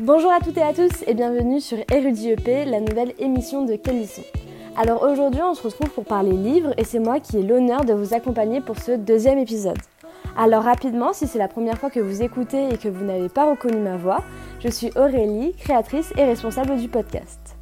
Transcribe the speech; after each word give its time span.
Bonjour 0.00 0.30
à 0.30 0.38
toutes 0.38 0.56
et 0.56 0.62
à 0.62 0.72
tous 0.72 1.02
et 1.08 1.14
bienvenue 1.14 1.60
sur 1.60 1.78
Érudit 1.92 2.30
EP, 2.30 2.64
la 2.64 2.78
nouvelle 2.78 3.14
émission 3.18 3.64
de 3.64 3.74
Kélisson. 3.74 4.22
Alors 4.76 5.02
aujourd'hui 5.02 5.42
on 5.42 5.54
se 5.54 5.62
retrouve 5.64 5.90
pour 5.90 6.04
parler 6.04 6.30
livres 6.30 6.72
et 6.78 6.84
c'est 6.84 7.00
moi 7.00 7.18
qui 7.18 7.38
ai 7.38 7.42
l'honneur 7.42 7.84
de 7.84 7.94
vous 7.94 8.14
accompagner 8.14 8.60
pour 8.60 8.78
ce 8.78 8.92
deuxième 8.92 9.40
épisode. 9.40 9.78
Alors 10.36 10.62
rapidement, 10.62 11.12
si 11.12 11.26
c'est 11.26 11.40
la 11.40 11.48
première 11.48 11.78
fois 11.78 11.90
que 11.90 11.98
vous 11.98 12.22
écoutez 12.22 12.68
et 12.68 12.78
que 12.78 12.88
vous 12.88 13.04
n'avez 13.04 13.28
pas 13.28 13.50
reconnu 13.50 13.78
ma 13.78 13.96
voix, 13.96 14.22
je 14.60 14.68
suis 14.68 14.92
Aurélie, 14.94 15.52
créatrice 15.54 16.12
et 16.16 16.22
responsable 16.22 16.76
du 16.76 16.86
podcast. 16.86 17.56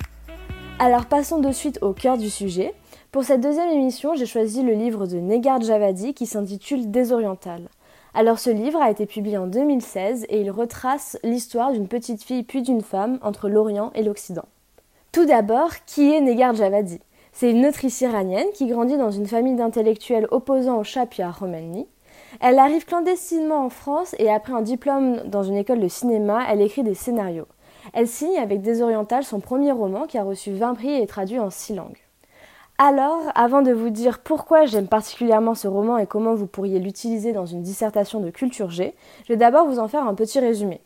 Alors 0.79 1.07
passons 1.07 1.41
de 1.41 1.53
suite 1.53 1.79
au 1.81 1.95
cœur 1.95 2.19
du 2.19 2.29
sujet. 2.29 2.75
Pour 3.13 3.25
cette 3.25 3.41
deuxième 3.41 3.71
émission, 3.71 4.15
j'ai 4.15 4.27
choisi 4.27 4.63
le 4.63 4.75
livre 4.75 5.07
de 5.07 5.17
Negar 5.17 5.63
Javadi 5.63 6.13
qui 6.13 6.27
s'intitule 6.27 6.91
Désoriental. 6.91 7.71
Alors 8.19 8.39
ce 8.39 8.49
livre 8.49 8.81
a 8.81 8.91
été 8.91 9.05
publié 9.05 9.37
en 9.37 9.47
2016 9.47 10.25
et 10.31 10.41
il 10.41 10.51
retrace 10.51 11.19
l'histoire 11.23 11.73
d'une 11.73 11.87
petite 11.87 12.23
fille 12.23 12.45
puis 12.45 12.63
d'une 12.63 12.81
femme 12.81 13.19
entre 13.21 13.51
l'Orient 13.51 13.91
et 13.95 14.03
l'Occident. 14.03 14.47
Tout 15.13 15.27
d'abord, 15.27 15.69
qui 15.85 16.15
est 16.15 16.23
Negar 16.23 16.55
Javadi 16.55 16.99
C'est 17.35 17.51
une 17.51 17.67
autrice 17.67 18.01
iranienne 18.01 18.47
qui 18.55 18.69
grandit 18.69 18.97
dans 18.97 19.11
une 19.11 19.27
famille 19.27 19.55
d'intellectuels 19.55 20.29
opposants 20.31 20.79
au 20.79 20.83
Shah 20.83 21.05
puis. 21.05 21.25
Elle 22.41 22.59
arrive 22.59 22.87
clandestinement 22.87 23.67
en 23.67 23.69
France 23.69 24.17
et 24.19 24.31
après 24.31 24.55
un 24.55 24.63
diplôme 24.63 25.21
dans 25.27 25.43
une 25.43 25.59
école 25.59 25.81
de 25.81 25.89
cinéma, 25.89 26.43
elle 26.51 26.63
écrit 26.63 26.85
des 26.85 26.95
scénarios. 26.95 27.49
Elle 27.93 28.09
signe 28.09 28.39
avec 28.39 28.63
Désoriental 28.63 29.25
son 29.25 29.41
premier 29.41 29.73
roman 29.73 30.07
qui 30.07 30.17
a 30.17 30.25
reçu 30.25 30.53
20 30.53 30.73
prix 30.73 30.89
et 30.89 31.03
est 31.03 31.07
traduit 31.07 31.39
en 31.39 31.51
six 31.51 31.75
langues. 31.75 32.06
Alors, 32.79 33.23
avant 33.35 33.63
de 33.63 33.73
vous 33.73 33.89
dire 33.89 34.19
pourquoi 34.19 34.67
j'aime 34.67 34.87
particulièrement 34.87 35.55
ce 35.55 35.67
roman 35.67 35.97
et 35.97 36.07
comment 36.07 36.35
vous 36.35 36.47
pourriez 36.47 36.79
l'utiliser 36.79 37.33
dans 37.33 37.47
une 37.47 37.63
dissertation 37.63 38.21
de 38.21 38.29
culture 38.29 38.69
G, 38.69 38.95
je 39.25 39.33
vais 39.33 39.39
d'abord 39.39 39.67
vous 39.67 39.79
en 39.79 39.89
faire 39.89 40.07
un 40.07 40.13
petit 40.13 40.39
résumé. 40.41 40.83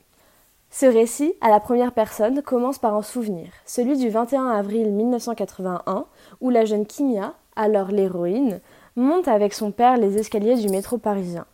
Ce 0.71 0.87
récit, 0.87 1.35
à 1.41 1.51
la 1.51 1.59
première 1.59 1.91
personne, 1.91 2.43
commence 2.43 2.79
par 2.79 2.95
un 2.95 3.03
souvenir, 3.03 3.49
celui 3.67 3.97
du 3.97 4.09
21 4.09 4.51
avril 4.51 4.93
1981, 4.93 6.05
où 6.41 6.51
la 6.51 6.65
jeune 6.65 6.87
Kimia, 6.87 7.35
alors 7.57 7.89
l'héroïne, 7.89 8.61
monte 8.95 9.27
avec 9.27 9.53
son 9.53 9.73
père 9.73 9.97
les 9.97 10.17
escaliers 10.17 10.55
du 10.55 10.69
métro 10.69 10.97
parisien. 10.97 11.45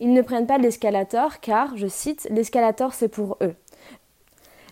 Ils 0.00 0.14
ne 0.14 0.22
prennent 0.22 0.46
pas 0.46 0.56
l'escalator 0.56 1.40
car, 1.40 1.76
je 1.76 1.86
cite, 1.86 2.26
l'escalator 2.30 2.94
c'est 2.94 3.08
pour 3.08 3.36
eux. 3.42 3.54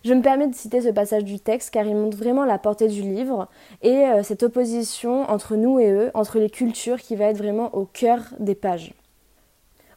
Je 0.03 0.15
me 0.15 0.23
permets 0.23 0.49
de 0.49 0.55
citer 0.55 0.81
ce 0.81 0.89
passage 0.89 1.25
du 1.25 1.39
texte 1.39 1.71
car 1.71 1.85
il 1.85 1.95
montre 1.95 2.17
vraiment 2.17 2.47
la 2.47 2.59
portée 2.59 2.89
du 2.89 3.03
livre 3.03 3.49
et 3.83 4.07
euh, 4.07 4.23
cette 4.23 4.43
opposition 4.43 5.29
entre 5.31 5.57
nous 5.57 5.79
et 5.79 5.91
eux, 5.91 6.11
entre 6.15 6.39
les 6.39 6.49
cultures 6.49 7.01
qui 7.01 7.17
va 7.17 7.27
être 7.27 7.37
vraiment 7.37 7.75
au 7.75 7.85
cœur 7.85 8.21
des 8.39 8.55
pages. 8.55 8.95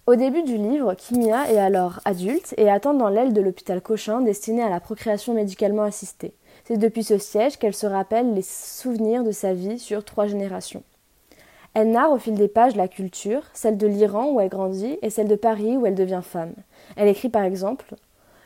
Au 0.05 0.15
début 0.15 0.43
du 0.43 0.57
livre, 0.57 0.95
Kimia 0.95 1.49
est 1.49 1.57
alors 1.57 2.01
adulte 2.03 2.53
et 2.57 2.69
attend 2.69 2.93
dans 2.93 3.07
l'aile 3.07 3.31
de 3.31 3.39
l'hôpital 3.39 3.81
Cochin 3.81 4.19
destiné 4.19 4.61
à 4.61 4.69
la 4.69 4.81
procréation 4.81 5.33
médicalement 5.33 5.83
assistée. 5.83 6.33
C'est 6.65 6.77
depuis 6.77 7.05
ce 7.05 7.17
siège 7.17 7.55
qu'elle 7.57 7.73
se 7.73 7.87
rappelle 7.87 8.33
les 8.33 8.41
souvenirs 8.41 9.23
de 9.23 9.31
sa 9.31 9.53
vie 9.53 9.79
sur 9.79 10.03
trois 10.03 10.27
générations. 10.27 10.83
Elle 11.73 11.91
narre 11.91 12.11
au 12.11 12.19
fil 12.19 12.33
des 12.33 12.49
pages 12.49 12.75
la 12.75 12.89
culture, 12.89 13.43
celle 13.53 13.77
de 13.77 13.87
l'Iran 13.87 14.31
où 14.31 14.41
elle 14.41 14.49
grandit 14.49 14.99
et 15.01 15.09
celle 15.09 15.29
de 15.29 15.35
Paris 15.35 15.77
où 15.77 15.85
elle 15.85 15.95
devient 15.95 16.21
femme. 16.21 16.53
Elle 16.97 17.07
écrit 17.07 17.29
par 17.29 17.43
exemple 17.43 17.95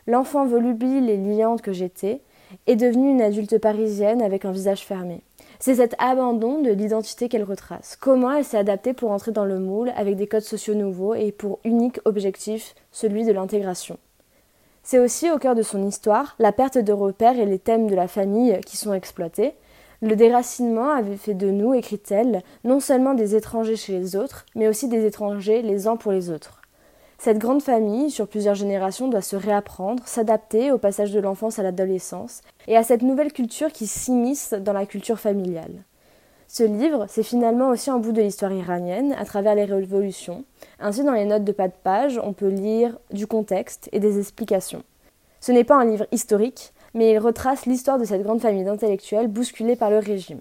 L'enfant 0.10 0.46
volubile 0.46 1.10
et 1.10 1.18
liante 1.18 1.62
que 1.62 1.74
j'étais 1.74 2.22
est 2.66 2.78
devenue 2.78 3.10
une 3.10 3.22
adulte 3.22 3.58
parisienne 3.58 4.22
avec 4.22 4.46
un 4.46 4.54
visage 4.54 4.86
fermé. 4.86 5.22
C'est 5.60 5.76
cet 5.76 5.96
abandon 6.00 6.62
de 6.62 6.72
l'identité 6.72 7.28
qu'elle 7.28 7.44
retrace. 7.44 7.98
Comment 8.00 8.32
elle 8.32 8.46
s'est 8.46 8.58
adaptée 8.58 8.94
pour 8.94 9.12
entrer 9.12 9.34
dans 9.34 9.44
le 9.44 9.60
moule 9.60 9.92
avec 9.98 10.16
des 10.16 10.28
codes 10.28 10.44
sociaux 10.44 10.76
nouveaux 10.76 11.14
et 11.14 11.34
pour 11.34 11.60
unique 11.66 12.00
objectif, 12.06 12.74
celui 12.94 13.26
de 13.26 13.34
l'intégration. 13.34 13.98
C'est 14.82 15.00
aussi 15.00 15.30
au 15.30 15.40
cœur 15.40 15.56
de 15.56 15.62
son 15.62 15.86
histoire 15.86 16.38
la 16.40 16.54
perte 16.54 16.78
de 16.78 16.94
repères 16.94 17.38
et 17.38 17.46
les 17.46 17.60
thèmes 17.60 17.90
de 17.90 17.96
la 17.96 18.08
famille 18.08 18.58
qui 18.66 18.78
sont 18.78 18.94
exploités. 18.94 19.56
Le 20.02 20.16
déracinement 20.16 20.92
avait 20.92 21.18
fait 21.18 21.34
de 21.34 21.52
nous, 21.52 21.74
écrit-elle, 21.74 22.44
non 22.64 22.80
seulement 22.80 23.14
des 23.14 23.36
étrangers 23.36 23.76
chez 23.76 23.92
les 23.92 24.16
autres, 24.16 24.46
mais 24.56 24.70
aussi 24.70 24.88
des 24.88 25.06
étrangers 25.06 25.64
les 25.64 25.88
uns 25.88 25.98
pour 25.98 26.14
les 26.14 26.30
autres. 26.30 26.57
Cette 27.20 27.40
grande 27.40 27.64
famille, 27.64 28.12
sur 28.12 28.28
plusieurs 28.28 28.56
générations, 28.56 29.08
doit 29.08 29.22
se 29.22 29.36
réapprendre, 29.36 30.04
s'adapter 30.06 30.72
au 30.72 30.78
passage 30.78 31.12
de 31.12 31.20
l'enfance 31.20 31.58
à 31.58 31.64
l'adolescence 31.64 32.42
et 32.68 32.78
à 32.78 32.84
cette 32.84 33.02
nouvelle 33.02 33.34
culture 33.34 33.72
qui 33.72 33.88
s'immisce 33.88 34.54
dans 34.54 34.74
la 34.74 34.86
culture 34.86 35.20
familiale. 35.20 35.84
Ce 36.48 36.64
livre, 36.64 37.08
c'est 37.10 37.24
finalement 37.24 37.70
aussi 37.70 37.90
un 37.90 37.98
bout 37.98 38.12
de 38.12 38.22
l'histoire 38.22 38.54
iranienne 38.54 39.14
à 39.20 39.26
travers 39.26 39.56
les 39.56 39.66
révolutions. 39.66 40.46
Ainsi, 40.80 41.04
dans 41.04 41.14
les 41.14 41.26
notes 41.26 41.44
de 41.44 41.52
pas 41.52 41.68
de 41.68 41.74
page, 41.84 42.22
on 42.24 42.34
peut 42.34 42.48
lire 42.48 42.98
du 43.12 43.26
contexte 43.26 43.90
et 43.92 44.00
des 44.00 44.20
explications. 44.20 44.84
Ce 45.42 45.52
n'est 45.52 45.64
pas 45.64 45.76
un 45.76 45.86
livre 45.86 46.06
historique, 46.12 46.72
mais 46.94 47.12
il 47.12 47.20
retrace 47.20 47.66
l'histoire 47.66 47.98
de 47.98 48.06
cette 48.06 48.24
grande 48.24 48.42
famille 48.42 48.64
d'intellectuels 48.64 49.28
bousculés 49.28 49.76
par 49.76 49.90
le 49.90 49.98
régime. 49.98 50.40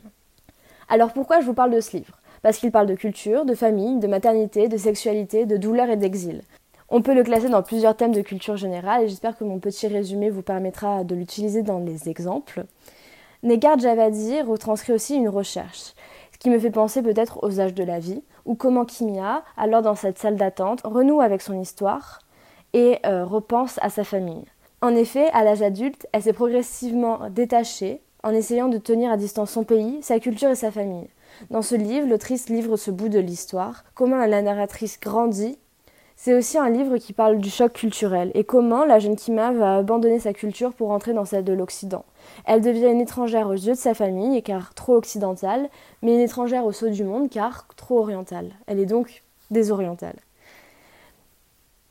Alors 0.88 1.12
pourquoi 1.12 1.40
je 1.40 1.46
vous 1.46 1.54
parle 1.54 1.74
de 1.74 1.80
ce 1.80 1.96
livre? 1.96 2.20
Parce 2.42 2.58
qu'il 2.58 2.70
parle 2.70 2.86
de 2.86 2.94
culture, 2.94 3.44
de 3.44 3.54
famille, 3.54 3.98
de 3.98 4.06
maternité, 4.06 4.68
de 4.68 4.76
sexualité, 4.76 5.46
de 5.46 5.56
douleur 5.56 5.88
et 5.88 5.96
d'exil. 5.96 6.42
On 6.88 7.02
peut 7.02 7.14
le 7.14 7.24
classer 7.24 7.48
dans 7.48 7.62
plusieurs 7.62 7.96
thèmes 7.96 8.14
de 8.14 8.22
culture 8.22 8.56
générale 8.56 9.02
et 9.02 9.08
j'espère 9.08 9.36
que 9.36 9.42
mon 9.42 9.58
petit 9.58 9.88
résumé 9.88 10.30
vous 10.30 10.42
permettra 10.42 11.02
de 11.02 11.16
l'utiliser 11.16 11.62
dans 11.62 11.80
les 11.80 12.08
exemples. 12.08 12.64
Negar 13.42 13.78
Javadi 13.78 14.40
retranscrit 14.42 14.92
aussi 14.92 15.16
une 15.16 15.28
recherche, 15.28 15.94
ce 16.32 16.38
qui 16.38 16.48
me 16.48 16.60
fait 16.60 16.70
penser 16.70 17.02
peut-être 17.02 17.42
aux 17.42 17.60
âges 17.60 17.74
de 17.74 17.82
la 17.82 17.98
vie, 17.98 18.22
ou 18.44 18.54
comment 18.54 18.84
Kimia, 18.84 19.42
alors 19.56 19.82
dans 19.82 19.96
cette 19.96 20.18
salle 20.18 20.36
d'attente, 20.36 20.82
renoue 20.84 21.20
avec 21.20 21.42
son 21.42 21.60
histoire 21.60 22.20
et 22.72 22.98
euh, 23.04 23.24
repense 23.24 23.80
à 23.82 23.90
sa 23.90 24.04
famille. 24.04 24.44
En 24.80 24.94
effet, 24.94 25.28
à 25.32 25.42
l'âge 25.42 25.62
adulte, 25.62 26.06
elle 26.12 26.22
s'est 26.22 26.32
progressivement 26.32 27.30
détachée 27.30 28.00
en 28.22 28.30
essayant 28.30 28.68
de 28.68 28.78
tenir 28.78 29.10
à 29.10 29.16
distance 29.16 29.50
son 29.50 29.64
pays, 29.64 29.98
sa 30.02 30.20
culture 30.20 30.50
et 30.50 30.56
sa 30.56 30.70
famille. 30.70 31.08
Dans 31.50 31.62
ce 31.62 31.74
livre, 31.74 32.06
l'autrice 32.06 32.48
livre 32.48 32.76
ce 32.76 32.90
bout 32.90 33.08
de 33.08 33.18
l'histoire, 33.18 33.84
comment 33.94 34.24
la 34.24 34.42
narratrice 34.42 35.00
grandit 35.00 35.58
c'est 36.16 36.32
aussi 36.32 36.56
un 36.56 36.70
livre 36.70 36.96
qui 36.96 37.12
parle 37.12 37.38
du 37.38 37.50
choc 37.50 37.74
culturel 37.74 38.30
et 38.34 38.42
comment 38.42 38.86
la 38.86 38.98
jeune 38.98 39.16
Kima 39.16 39.52
va 39.52 39.76
abandonner 39.76 40.18
sa 40.18 40.32
culture 40.32 40.72
pour 40.72 40.90
entrer 40.90 41.12
dans 41.12 41.26
celle 41.26 41.44
de 41.44 41.52
l'Occident. 41.52 42.06
Elle 42.46 42.62
devient 42.62 42.86
une 42.86 43.02
étrangère 43.02 43.48
aux 43.48 43.52
yeux 43.52 43.74
de 43.74 43.78
sa 43.78 43.92
famille 43.92 44.42
car 44.42 44.72
trop 44.74 44.94
occidentale, 44.94 45.68
mais 46.02 46.14
une 46.14 46.20
étrangère 46.20 46.64
au 46.64 46.72
saut 46.72 46.88
du 46.88 47.04
monde 47.04 47.28
car 47.28 47.66
trop 47.76 47.98
orientale. 47.98 48.50
Elle 48.66 48.80
est 48.80 48.86
donc 48.86 49.22
désorientale. 49.50 50.16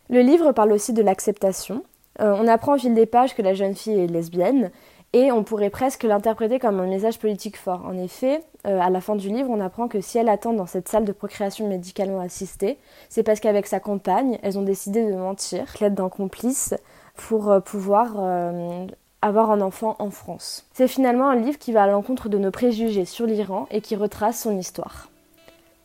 Le 0.09 0.21
livre 0.21 0.51
parle 0.51 0.71
aussi 0.71 0.91
de 0.91 1.03
l'acceptation. 1.03 1.83
Euh, 2.19 2.35
on 2.39 2.47
apprend 2.47 2.75
au 2.75 2.77
fil 2.77 2.93
des 2.93 3.05
pages 3.05 3.35
que 3.35 3.41
la 3.43 3.53
jeune 3.53 3.75
fille 3.75 3.99
est 3.99 4.07
lesbienne 4.07 4.71
et 5.15 5.31
on 5.31 5.45
pourrait 5.45 5.69
presque 5.69 6.03
l'interpréter 6.03 6.59
comme 6.59 6.81
un 6.81 6.87
message 6.87 7.19
politique 7.19 7.55
fort. 7.55 7.85
En 7.85 7.97
effet, 7.97 8.41
euh, 8.67 8.81
à 8.81 8.89
la 8.89 8.99
fin 8.99 9.15
du 9.15 9.29
livre, 9.29 9.49
on 9.49 9.61
apprend 9.61 9.87
que 9.87 10.01
si 10.01 10.17
elle 10.17 10.27
attend 10.27 10.51
dans 10.51 10.65
cette 10.65 10.89
salle 10.89 11.05
de 11.05 11.13
procréation 11.13 11.69
médicalement 11.69 12.19
assistée, 12.19 12.77
c'est 13.07 13.23
parce 13.23 13.39
qu'avec 13.39 13.65
sa 13.65 13.79
compagne, 13.79 14.37
elles 14.43 14.59
ont 14.59 14.63
décidé 14.63 15.09
de 15.09 15.15
mentir, 15.15 15.73
l'aide 15.79 15.93
d'un 15.93 16.09
complice, 16.09 16.75
pour 17.15 17.49
euh, 17.49 17.61
pouvoir 17.61 18.15
euh, 18.19 18.85
avoir 19.21 19.51
un 19.51 19.61
enfant 19.61 19.95
en 19.99 20.09
France. 20.09 20.67
C'est 20.73 20.89
finalement 20.89 21.29
un 21.29 21.37
livre 21.37 21.57
qui 21.57 21.71
va 21.71 21.83
à 21.83 21.87
l'encontre 21.87 22.27
de 22.27 22.37
nos 22.37 22.51
préjugés 22.51 23.05
sur 23.05 23.25
l'Iran 23.25 23.67
et 23.71 23.79
qui 23.79 23.95
retrace 23.95 24.41
son 24.41 24.57
histoire. 24.57 25.09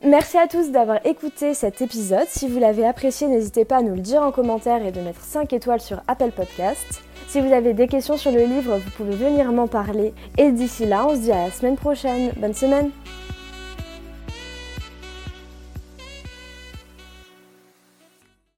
Merci 0.03 0.39
à 0.39 0.47
tous 0.47 0.71
d'avoir 0.71 1.05
écouté 1.05 1.53
cet 1.53 1.83
épisode. 1.83 2.27
Si 2.27 2.49
vous 2.49 2.59
l'avez 2.59 2.87
apprécié, 2.87 3.27
n'hésitez 3.29 3.67
pas 3.67 3.77
à 3.77 3.83
nous 3.83 3.95
le 3.95 4.01
dire 4.01 4.23
en 4.23 4.33
commentaire 4.33 4.83
et 4.83 4.93
de 4.93 5.01
mettre 5.03 5.21
5 5.21 5.53
étoiles 5.53 5.83
sur 5.83 6.01
Apple 6.09 6.31
Podcast. 6.31 7.03
Si 7.29 7.39
vous 7.39 7.53
avez 7.53 7.75
des 7.75 7.87
questions 7.87 8.17
sur 8.17 8.33
le 8.33 8.45
livre, 8.45 8.79
vous 8.79 8.91
pouvez 8.93 9.15
venir 9.15 9.53
m'en 9.53 9.69
parler. 9.69 10.15
Et 10.39 10.53
d'ici 10.53 10.87
là, 10.87 11.07
on 11.07 11.15
se 11.15 11.21
dit 11.21 11.33
à 11.33 11.45
la 11.45 11.51
semaine 11.51 11.77
prochaine. 11.77 12.33
Bonne 12.39 12.55
semaine 12.55 12.91